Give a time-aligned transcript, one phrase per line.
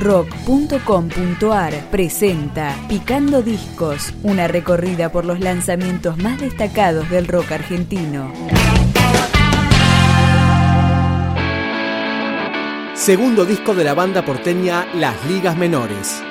[0.00, 8.32] rock.com.ar presenta Picando Discos, una recorrida por los lanzamientos más destacados del rock argentino.
[12.94, 16.22] Segundo disco de la banda porteña Las Ligas Menores.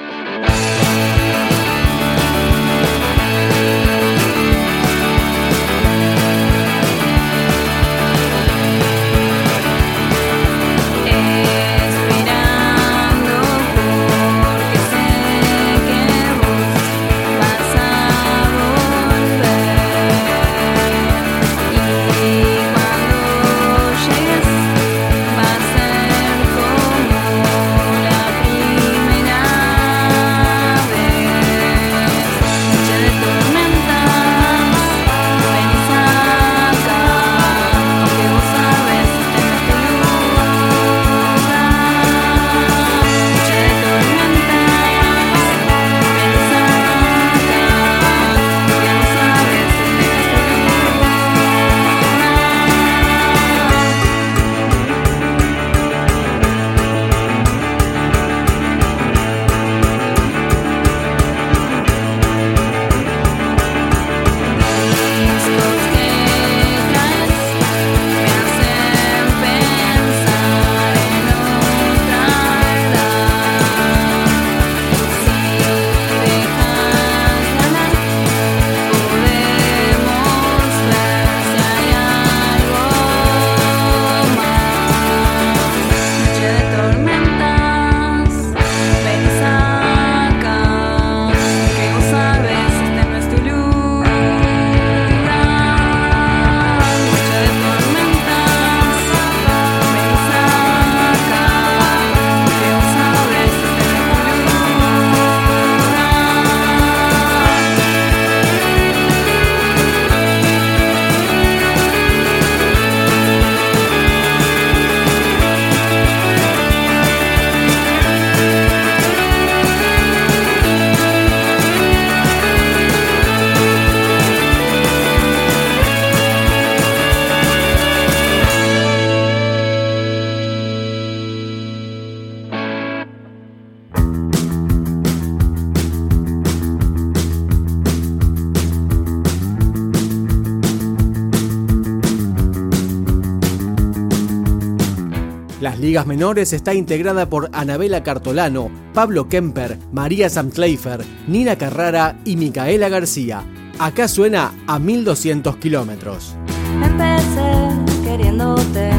[145.62, 152.38] Las ligas menores está integrada por Anabela Cartolano, Pablo Kemper, María Samtleifer, Nina Carrara y
[152.38, 153.44] Micaela García.
[153.78, 156.36] Acá suena a 1200 kilómetros.
[156.82, 158.92] Empecé queriéndote,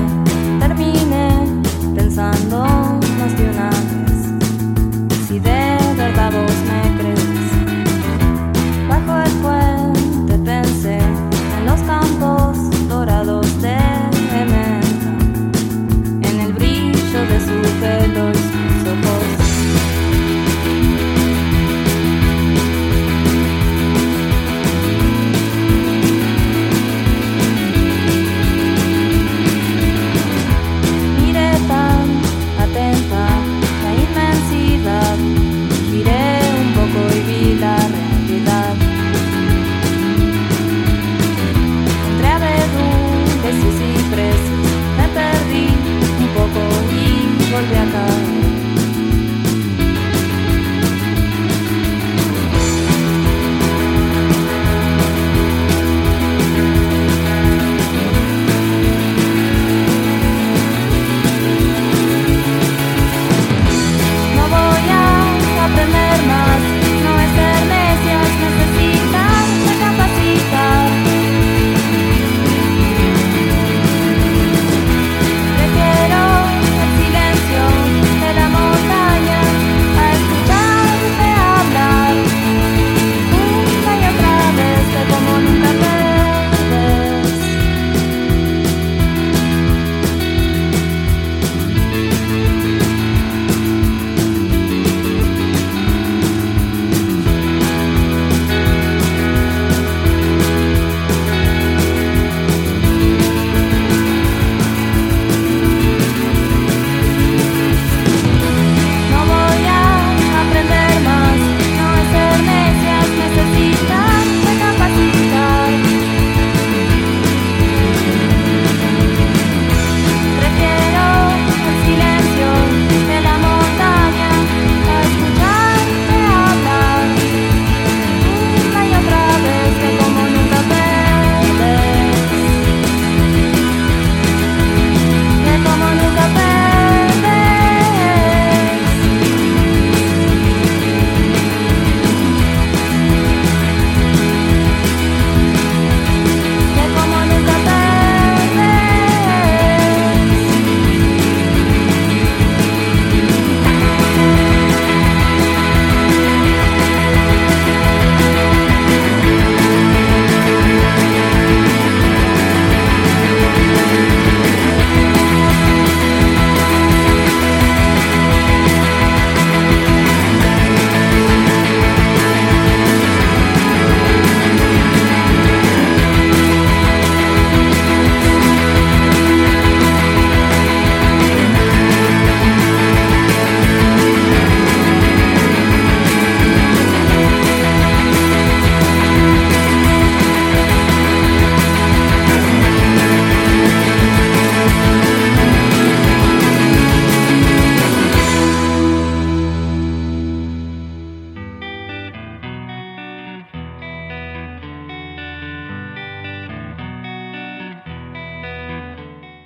[0.59, 1.63] terminé
[1.95, 2.80] pensando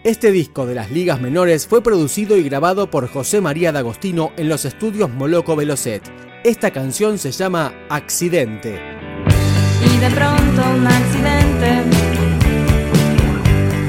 [0.04, 4.50] Este disco de las ligas menores fue producido y grabado por José María D'Agostino en
[4.50, 6.02] los estudios Moloco Velocet.
[6.44, 8.78] Esta canción se llama Accidente.
[9.82, 11.84] Y de pronto un accidente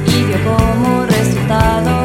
[0.07, 2.04] y dio como resultado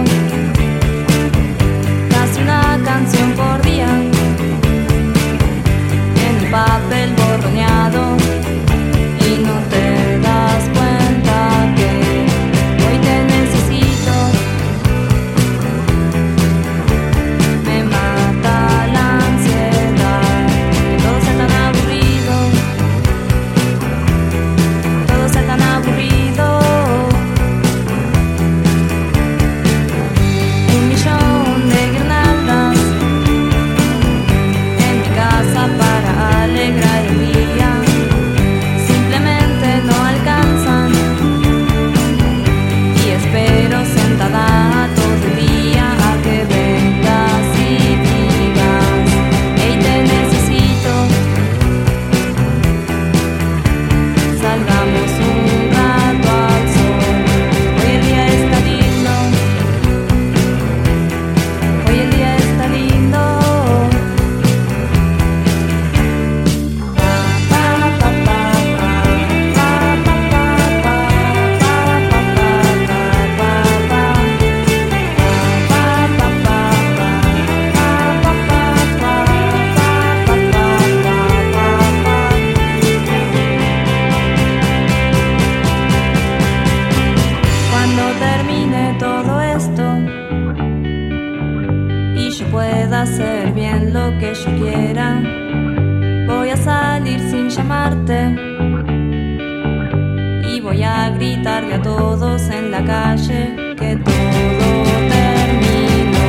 [102.91, 103.43] calle
[103.79, 106.27] que todo terminó.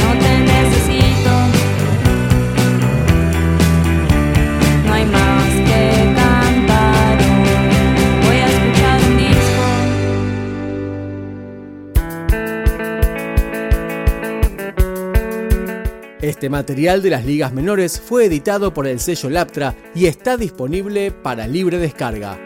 [0.00, 1.34] No te necesito,
[4.86, 5.82] no hay más que
[6.20, 7.14] cantar.
[8.24, 9.64] Voy a escuchar un disco.
[16.22, 21.10] Este material de las ligas menores fue editado por el sello Laptra y está disponible
[21.10, 22.38] para libre descarga.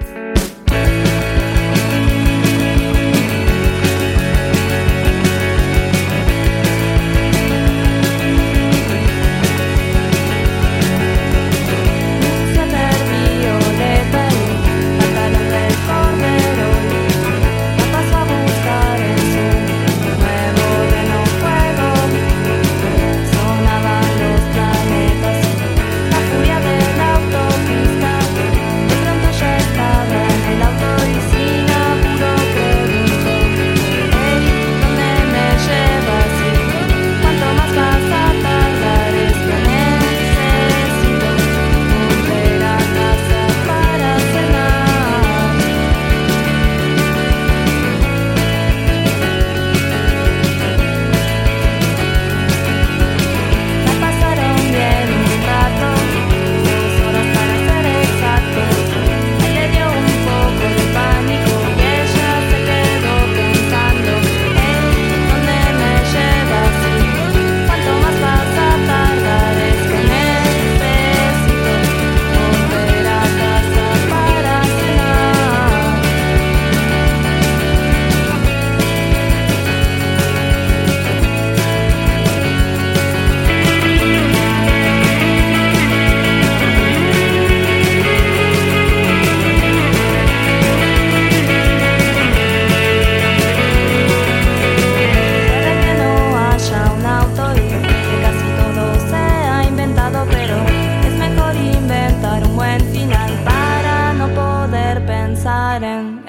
[105.81, 106.28] And.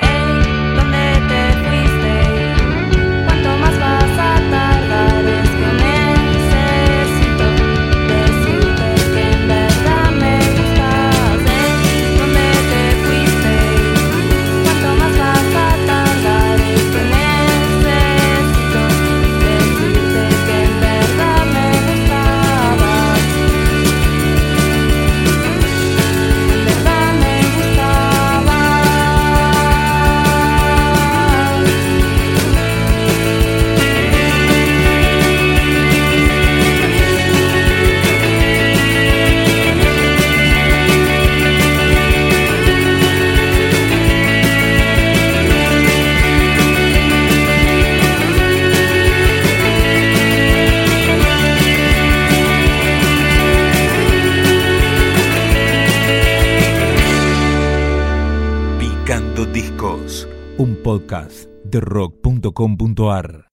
[60.90, 63.49] Podcast de rock.com.ar.